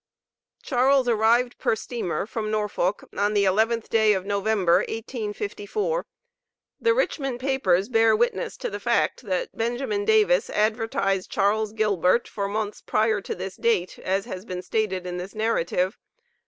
[0.63, 6.07] Charles arrived per steamer, from Norfolk, on the 11th day of November, 1854.
[6.79, 12.47] The Richmond papers bear witness to the fact, that Benjamin Davis advertised Charles Gilbert, for
[12.47, 15.99] mouths prior to this date, as has been stated in this narrative.